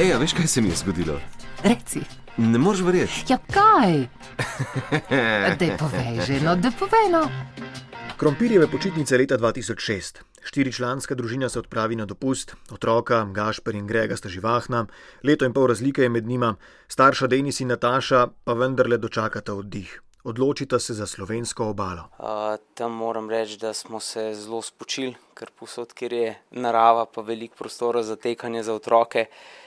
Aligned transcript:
Ej, 0.00 0.14
a 0.14 0.18
veš, 0.18 0.32
kaj 0.32 0.46
se 0.46 0.60
mi 0.64 0.68
je 0.68 0.76
zgodilo? 0.80 1.18
Reci. 1.62 2.00
Ne 2.36 2.58
moreš 2.58 2.80
verjeti. 2.80 3.24
Ja, 3.28 3.36
kaj? 3.52 4.06
Dej 5.60 5.76
povej 5.76 6.24
že, 6.24 6.38
no, 6.40 6.56
da 6.56 6.72
povej 6.72 7.12
no. 7.12 7.20
Krompirjeve 8.16 8.64
počitnice 8.72 9.18
leta 9.20 9.36
2006. 9.36 10.22
Štiričlanska 10.40 11.14
družina 11.14 11.52
se 11.52 11.60
odpravi 11.60 12.00
na 12.00 12.08
dopust, 12.08 12.56
otroka, 12.72 13.26
Gašper 13.28 13.76
in 13.76 13.84
Grega 13.86 14.16
sta 14.16 14.32
živahna, 14.32 14.86
leto 15.20 15.44
in 15.44 15.52
pol 15.52 15.68
razlike 15.68 16.02
je 16.02 16.08
med 16.08 16.24
njima, 16.24 16.54
starša 16.88 17.26
Denis 17.28 17.60
in 17.60 17.68
Nataša 17.68 18.26
pa 18.44 18.56
vendarle 18.56 18.96
dočakata 18.96 19.52
oddih. 19.52 20.00
Odločita 20.24 20.78
se 20.78 20.94
za 20.94 21.06
slovensko 21.06 21.66
obalo. 21.66 22.08
Uh, 22.18 22.60
tam 22.74 22.92
moram 22.92 23.30
reči, 23.30 23.56
da 23.58 23.72
smo 23.72 24.00
se 24.00 24.34
zelo 24.34 24.62
spočili, 24.62 25.14
ker 25.34 25.48
posod, 25.50 25.92
kjer 25.96 26.12
je 26.12 26.34
narava, 26.50 27.06
pa 27.06 27.22
veliko 27.24 27.56
prostora 27.56 28.02
za 28.02 28.16
tekanje 28.16 28.62
za 28.62 28.74
otroke, 28.74 29.26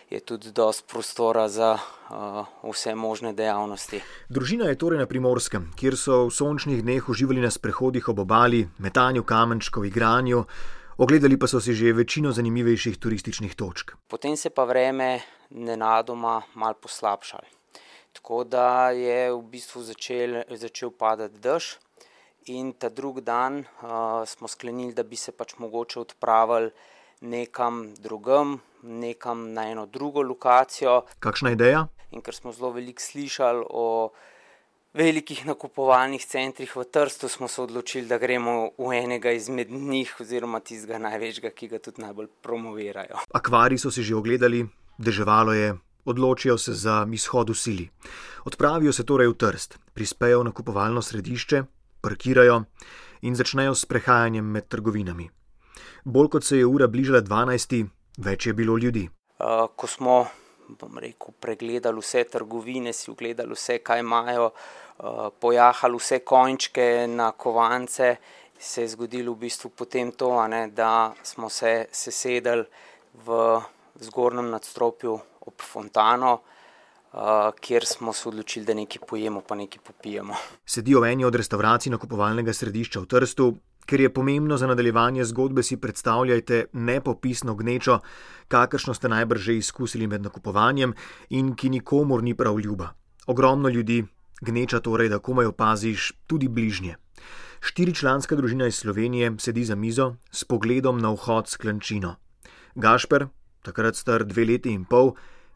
je 0.09 0.19
tudi 0.19 0.51
dosti 0.51 0.83
prostora 0.91 1.47
za 1.49 1.73
uh, 1.73 2.45
vse 2.69 2.93
možne 2.95 3.33
dejavnosti. 3.33 4.01
Družina 4.29 4.69
je 4.69 4.77
torej 4.77 5.01
na 5.01 5.09
primorskem, 5.09 5.71
kjer 5.75 5.97
so 5.97 6.27
v 6.27 6.35
sončnih 6.37 6.83
dneh 6.85 7.09
uživali 7.09 7.41
na 7.41 7.49
sprehodih 7.49 8.09
ob 8.13 8.21
obali, 8.21 8.67
metanju 8.77 9.23
kamenčkov, 9.23 9.89
igranju, 9.89 10.43
ogledali 10.97 11.39
pa 11.39 11.49
so 11.49 11.57
si 11.57 11.73
že 11.73 11.93
večino 11.93 12.31
zanimivejših 12.31 13.01
turističnih 13.01 13.55
točk. 13.55 13.97
Potem 14.07 14.37
se 14.37 14.53
pa 14.53 14.69
vreme 14.69 15.19
nenadoma 15.49 16.41
mal 16.53 16.77
poslabšalo. 16.77 17.62
Tako 18.13 18.43
da 18.43 18.89
je 18.93 19.33
v 19.33 19.41
bistvu 19.51 19.83
začel, 19.83 20.43
začel 20.49 20.91
padati 20.91 21.39
dež, 21.41 21.75
in 22.53 22.73
ta 22.73 22.89
drugi 22.89 23.21
dan 23.21 23.63
uh, 23.63 24.23
smo 24.27 24.47
sklenili, 24.47 24.93
da 24.93 25.03
bi 25.03 25.15
se 25.15 25.31
pač 25.31 25.57
mogoče 25.57 25.99
odpravili 25.99 26.71
nekam 27.23 27.95
drugam, 27.95 28.59
nekam 28.83 29.53
na 29.53 29.69
eno 29.71 29.85
drugo 29.85 30.21
lokacijo. 30.21 31.01
Kakšna 31.19 31.51
ideja? 31.51 31.87
In 32.11 32.21
ker 32.21 32.35
smo 32.35 32.51
zelo 32.51 32.71
veliko 32.71 33.01
slišali 33.01 33.65
o 33.69 34.11
velikih 34.93 35.45
nakupovalnih 35.45 36.25
centrih 36.25 36.75
v 36.75 36.83
Trstu, 36.85 37.29
smo 37.29 37.47
se 37.47 37.61
odločili, 37.61 38.05
da 38.07 38.19
gremo 38.21 38.69
v 38.77 38.91
enega 38.99 39.31
izmed 39.31 39.71
njih, 39.71 40.11
oziroma 40.21 40.59
tistega 40.59 40.99
največjega, 41.01 41.49
ki 41.49 41.71
ga 41.71 41.79
tudi 41.79 42.03
najbolj 42.03 42.29
promovirajo. 42.45 43.23
Akvari 43.33 43.79
so 43.81 43.91
si 43.91 44.03
že 44.03 44.15
ogledali, 44.15 44.61
deževalo 44.99 45.55
je, 45.57 45.73
odločijo 46.05 46.57
se 46.57 46.73
za 46.73 47.07
izhod 47.13 47.49
v 47.49 47.55
sili. 47.55 47.89
Odpravijo 48.45 48.93
se 48.93 49.05
torej 49.05 49.27
v 49.27 49.37
Trst, 49.37 49.79
prispejo 49.93 50.39
v 50.39 50.49
nakupovalno 50.51 51.01
središče, 51.01 51.63
parkirajo 52.01 52.63
in 53.21 53.35
začnejo 53.35 53.75
s 53.75 53.85
prehajanjem 53.85 54.45
med 54.45 54.67
trgovinami. 54.67 55.29
Bolj 56.03 56.29
kot 56.29 56.43
se 56.43 56.57
je 56.57 56.65
ura 56.65 56.87
bližala 56.87 57.21
12, 57.21 57.85
več 58.17 58.47
je 58.47 58.53
bilo 58.53 58.77
ljudi. 58.77 59.07
Uh, 59.39 59.69
ko 59.75 59.87
smo, 59.87 60.25
rekel, 60.99 61.35
pregledali 61.39 61.99
vse 61.99 62.23
trgovine, 62.23 62.93
si 62.93 63.11
ogledali 63.11 63.55
vse, 63.55 63.79
kaj 63.79 63.99
imajo, 64.03 64.49
uh, 64.51 65.29
pojahali 65.39 65.97
vse 65.97 66.19
končke 66.19 67.07
na 67.07 67.31
kovance, 67.31 68.15
se 68.59 68.81
je 68.81 68.87
zgodilo 68.87 69.33
v 69.33 69.47
bistvu 69.47 69.69
potem 69.69 70.11
to, 70.11 70.47
ne, 70.47 70.67
da 70.67 71.13
smo 71.23 71.49
se 71.49 71.87
sesedali 71.91 72.65
v 73.25 73.59
zgornjem 74.01 74.49
nadstropju 74.49 75.19
ob 75.41 75.61
fontano, 75.61 76.33
uh, 77.13 77.19
kjer 77.59 77.85
smo 77.85 78.13
se 78.13 78.29
odločili, 78.29 78.65
da 78.65 78.73
nekaj 78.73 79.01
pojemo, 79.09 79.41
pa 79.41 79.55
nekaj 79.55 79.81
popijemo. 79.87 80.33
Sedijo 80.65 81.01
v 81.01 81.11
eni 81.11 81.25
od 81.25 81.35
restavracij 81.35 81.91
nakupovalnega 81.91 82.53
središča 82.53 82.99
v 82.99 83.05
Trstu. 83.05 83.53
Ker 83.83 83.99
je 83.99 84.13
pomembno 84.13 84.55
za 84.57 84.67
nadaljevanje 84.67 85.25
zgodbe, 85.27 85.63
si 85.63 85.75
predstavljajte 85.77 86.65
nepopisno 86.73 87.55
gnečo, 87.55 87.99
kakršno 88.47 88.93
ste 88.93 89.09
najbrž 89.11 89.41
že 89.41 89.57
izkusili 89.57 90.07
med 90.07 90.23
nakupovanjem 90.23 90.93
in 91.29 91.51
ki 91.55 91.69
nikomor 91.69 92.23
ni 92.23 92.31
prav 92.33 92.59
ljuba. 92.59 92.93
Ogromno 93.27 93.69
ljudi, 93.69 94.05
gneča 94.41 94.79
torej, 94.79 95.09
da 95.09 95.19
komaj 95.19 95.51
opaziš 95.51 96.13
tudi 96.27 96.47
bližnje. 96.47 96.95
Štiričlanska 97.59 98.35
družina 98.35 98.67
iz 98.67 98.75
Slovenije 98.75 99.35
sedi 99.39 99.63
za 99.63 99.75
mizo 99.75 100.15
s 100.31 100.43
pogledom 100.43 100.97
na 100.99 101.11
vhod 101.11 101.47
s 101.47 101.57
klančino. 101.57 102.15
Gašper, 102.75 103.27
takrat 103.63 103.95
star 103.95 104.25
dve 104.27 104.45
leti 104.45 104.73
in 104.73 104.85
pol, 104.85 105.13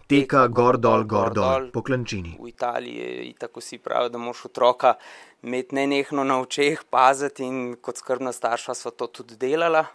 teka 0.07 0.47
gor 0.47 0.79
dol, 0.79 1.03
gor 1.03 1.34
dol 1.35 1.69
po 1.75 1.84
klančini. 1.84 2.38
V 2.40 2.50
Italiji 2.50 3.28
je 3.28 3.34
tako 3.40 3.62
si 3.62 3.78
pravi, 3.78 4.09
da 4.09 4.18
moš 4.18 4.45
otroka 4.50 4.95
imeti 5.44 5.75
nenehno 5.75 6.23
na 6.23 6.40
očeh, 6.41 6.84
paziti 6.90 7.45
in 7.45 7.75
kot 7.81 8.00
skrbna 8.00 8.31
starša 8.34 8.75
so 8.75 8.91
to 8.91 9.07
tudi 9.07 9.35
delala. 9.35 9.85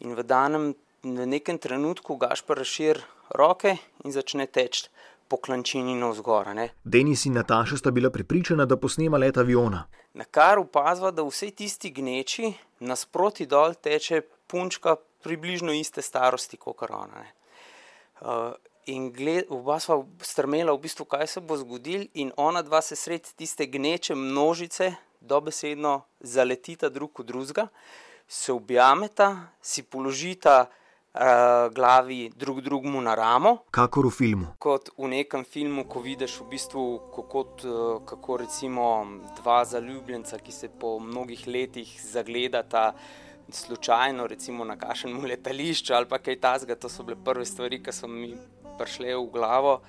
In 0.00 0.14
v 0.14 0.24
danem, 0.24 0.72
v 1.02 1.26
nekem 1.26 1.58
trenutku 1.58 2.16
Gašper 2.16 2.58
razširi 2.58 3.02
roke 3.36 3.76
in 4.04 4.14
začne 4.14 4.46
teči 4.46 4.88
po 5.28 5.36
klančini 5.36 5.94
navzgor. 5.94 6.54
ne. 6.54 6.70
Denis 6.84 7.26
in 7.26 7.34
Nataša 7.34 7.76
sta 7.76 7.90
bila 7.90 8.10
prepričana, 8.10 8.64
da 8.64 8.76
posnema 8.76 9.18
let 9.18 9.36
aviona. 9.36 9.84
Na 10.14 10.24
kar 10.24 10.58
opazva, 10.58 11.10
da 11.10 11.22
vse 11.22 11.50
tisti 11.50 11.90
gneči 11.90 12.52
nasproti 12.80 13.46
dol 13.46 13.74
teče 13.74 14.22
punčka 14.46 14.96
približno 15.22 15.72
iste 15.72 16.02
starosti 16.02 16.56
kot 16.56 16.82
ona. 16.90 17.06
ne. 17.06 17.32
Uh, 18.20 18.54
in 18.88 19.12
gled, 19.12 19.46
oba 19.52 19.78
sva 19.80 20.00
strmela 20.24 20.72
v 20.72 20.82
bistvu, 20.88 21.04
kaj 21.04 21.26
se 21.26 21.40
bo 21.44 21.56
zgodilo, 21.60 22.08
in 22.14 22.32
ona 22.36 22.62
dva 22.62 22.80
se 22.82 22.96
sredi 22.96 23.34
tiste 23.36 23.66
gneče 23.66 24.14
množice 24.14 24.94
dobesedno 25.20 26.02
zaletita 26.20 26.88
drug 26.88 27.20
v 27.20 27.28
drugega, 27.28 27.68
se 28.28 28.52
objameta, 28.52 29.52
si 29.60 29.82
položita 29.82 30.66
uh, 30.66 31.20
glavi 31.74 32.30
drug 32.36 32.60
drugemu 32.60 33.00
na 33.00 33.14
ramo. 33.14 33.56
Kakor 33.70 34.08
v 34.08 34.10
filmu. 34.10 34.46
Kot 34.58 34.90
v 34.96 35.08
nekem 35.12 35.44
filmu, 35.44 35.84
ko 35.88 36.00
vidiš 36.04 36.40
v 36.40 36.48
bistvu, 36.56 36.84
kako, 37.14 37.40
uh, 37.40 38.02
kako 38.08 38.36
recimo 38.44 39.06
dva 39.40 39.64
zaljubljenca, 39.64 40.38
ki 40.38 40.52
se 40.52 40.68
po 40.68 40.98
mnogih 41.00 41.46
letih 41.46 41.88
zagledata 42.02 42.92
slučajno, 43.50 44.26
recimo 44.26 44.64
na 44.64 44.76
kašnem 44.76 45.24
letališču 45.24 45.94
ali 45.94 46.06
kaj 46.22 46.40
tasga, 46.40 46.74
to 46.74 46.88
so 46.88 47.02
bile 47.02 47.16
prve 47.24 47.44
stvari, 47.44 47.82
ki 47.82 47.92
so 47.92 48.08
mi 48.08 48.34
prišle 48.78 49.16
v 49.16 49.30
glavo. 49.32 49.80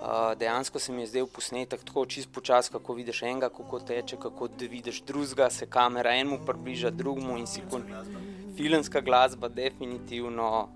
Uh, 0.00 0.38
dejansko 0.38 0.78
se 0.78 0.92
mi 0.92 1.02
je 1.02 1.06
zdel 1.06 1.26
posnetek 1.26 1.82
tako 1.84 2.06
čist 2.06 2.30
počas, 2.32 2.68
kako 2.68 2.94
vidiš 2.94 3.22
enega, 3.22 3.48
kako 3.48 3.80
teče, 3.80 4.16
kako 4.16 4.48
vidiš 4.58 5.02
drugega, 5.02 5.50
se 5.50 5.66
kamera 5.66 6.14
enemu 6.14 6.38
približa 6.46 6.90
drugemu 6.90 7.38
in 7.38 7.46
si 7.46 7.60
kon. 7.70 7.84
Filmska 8.56 9.00
glasba, 9.00 9.48
definitivno. 9.48 10.68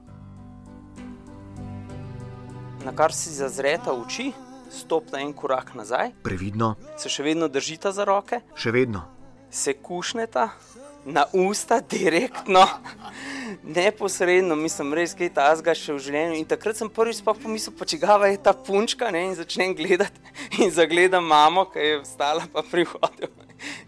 Na 2.84 2.92
kar 2.92 3.12
si 3.12 3.30
zazreta 3.32 3.92
oči, 3.92 4.32
stopta 4.70 5.20
en 5.20 5.32
korak 5.32 5.74
nazaj, 5.74 6.10
Previdno, 6.22 6.74
se 6.98 7.08
še 7.08 7.22
vedno 7.22 7.48
držita 7.48 7.92
za 7.92 8.04
roke, 8.04 8.40
še 8.54 8.70
vedno. 8.70 9.06
se 9.50 9.72
kušneta 9.72 10.50
na 11.04 11.26
usta, 11.32 11.80
direktno, 11.80 12.66
neposredno, 13.62 14.56
mislim, 14.56 14.94
res 14.96 15.12
kaj 15.16 15.30
tasga 15.36 15.74
še 15.76 15.92
v 15.92 16.02
življenju. 16.06 16.38
In 16.40 16.48
takrat 16.48 16.78
sem 16.78 16.90
prvič 16.90 17.20
sploh 17.20 17.38
pomislil, 17.40 17.74
pa 17.76 17.88
čigava 17.88 18.30
je 18.32 18.40
ta 18.40 18.54
punčka, 18.56 19.10
ne? 19.12 19.26
in 19.28 19.36
začnem 19.36 19.76
gledati 19.76 20.20
in 20.64 20.72
zagledam 20.72 21.26
mamo, 21.28 21.66
ki 21.70 21.84
je 21.84 22.00
vstala 22.02 22.48
pa 22.52 22.64
pri 22.66 22.86
vhodu. 22.88 23.30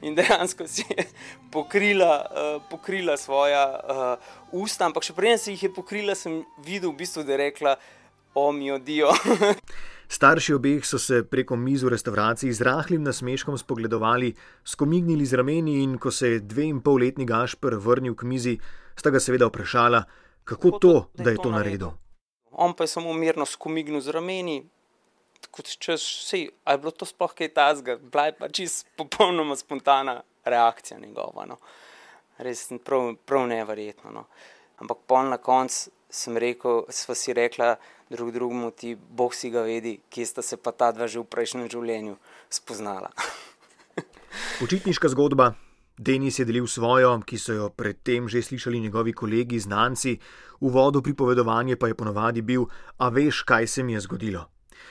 In 0.05 0.15
dejansko 0.17 0.69
si 0.71 0.85
je 0.89 1.09
pokrila, 1.53 2.13
uh, 2.29 2.55
pokrila 2.71 3.17
svoja 3.21 3.65
uh, 3.77 4.37
usta, 4.53 4.87
ampak 4.89 5.05
še 5.05 5.17
preden 5.17 5.41
si 5.41 5.57
jih 5.57 5.69
je 5.69 5.75
pokrila, 5.75 6.17
sem 6.17 6.43
videl, 6.65 6.93
v 6.93 7.01
bistvu, 7.03 7.27
da 7.27 7.37
je 7.37 7.43
rekla: 7.49 7.77
O, 8.37 8.51
mi 8.53 8.71
odijo. 8.73 9.13
Starši 10.09 10.55
obeh 10.55 10.85
so 10.87 10.99
se 10.99 11.25
preko 11.27 11.57
miz 11.57 11.83
v 11.83 11.91
restavraciji 11.91 12.53
z 12.53 12.63
rahlim 12.63 13.03
nasmeškom 13.03 13.59
spogledovali, 13.59 14.35
skomignili 14.65 15.27
z 15.27 15.35
rameni 15.35 15.83
in 15.83 15.99
ko 15.99 16.11
se 16.11 16.29
je 16.29 16.41
dve 16.41 16.69
in 16.71 16.81
pol 16.81 17.03
letni 17.03 17.27
Gašper 17.27 17.75
vrnil 17.75 18.15
k 18.15 18.23
mizi, 18.23 18.55
sta 18.97 19.11
ga 19.11 19.21
seveda 19.21 19.51
vprašala, 19.51 20.05
kako 20.45 20.79
to, 20.79 20.95
da 21.15 21.31
je 21.31 21.43
to 21.43 21.51
naredil. 21.51 21.91
On 22.53 22.73
pa 22.73 22.85
je 22.85 22.95
samo 22.95 23.13
mirno 23.13 23.45
skomignil 23.47 24.01
z 24.01 24.15
rameni, 24.15 24.61
če 25.51 25.97
je 26.39 26.79
bilo 26.79 26.93
to 26.95 27.05
sploh 27.05 27.35
kaj 27.35 27.53
tazga, 27.55 27.99
bila 27.99 28.29
je 28.31 28.37
pa 28.39 28.49
čist 28.49 28.87
popolnoma 28.97 29.57
spontana 29.57 30.23
reakcija 30.45 31.01
njegova. 31.01 31.47
No. 31.47 31.59
Res 32.39 32.69
prav, 32.85 33.15
prav 33.27 33.47
neverjetno. 33.49 34.11
No. 34.13 34.25
Ampak 34.79 34.99
pol 35.07 35.31
na 35.33 35.39
koncu 35.39 35.91
sem 36.11 36.37
rekel, 36.37 36.85
sva 36.89 37.15
si 37.15 37.35
rekla 37.35 37.77
drug 38.11 38.33
drugemu, 38.33 38.71
ti 38.71 38.97
bog 39.11 39.35
si 39.35 39.51
ga 39.51 39.63
vedi, 39.67 39.99
kje 40.11 40.27
sta 40.27 40.43
se 40.43 40.57
pa 40.57 40.73
ta 40.73 40.93
dva 40.93 41.07
že 41.07 41.21
v 41.21 41.29
prejšnjem 41.31 41.71
življenju 41.71 42.17
spoznala. 42.51 43.11
Počitniška 44.61 45.09
zgodba. 45.09 45.55
Denis 45.97 46.39
je 46.39 46.45
delil 46.45 46.67
svojo, 46.69 47.15
ki 47.25 47.39
so 47.41 47.57
jo 47.57 47.67
predtem 47.73 48.29
že 48.29 48.43
slišali 48.43 48.81
njegovi 48.81 49.13
kolegi, 49.17 49.59
znanci, 49.59 50.19
v 50.61 50.69
vodu 50.69 51.01
pripovedovanje 51.01 51.77
pa 51.77 51.89
je 51.89 51.95
ponovadi 51.97 52.43
bil: 52.43 52.69
A 52.99 53.09
veš, 53.09 53.43
kaj 53.49 53.67
se 53.67 53.83
mi 53.83 53.97
je 53.97 54.01
zgodilo? 54.05 54.45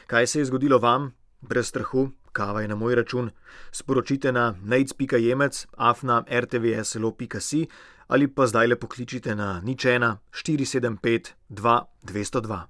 Kaj 0.07 0.27
se 0.27 0.39
je 0.39 0.45
zgodilo 0.45 0.79
vam, 0.79 1.13
brez 1.41 1.69
strahu, 1.69 2.09
kava 2.33 2.61
je 2.61 2.67
na 2.67 2.75
moj 2.75 2.95
račun? 2.95 3.29
Sporočite 3.71 4.31
na 4.31 4.55
neic.jemec, 4.63 5.67
afna 5.77 6.25
rtvslo.si 6.25 7.67
ali 8.07 8.27
pa 8.27 8.45
zdaj 8.47 8.67
le 8.67 8.75
pokličite 8.75 9.35
na 9.35 9.61
nič 9.61 9.85
ena 9.85 10.17
475 10.31 11.33
2 11.49 11.81
202. 12.05 12.65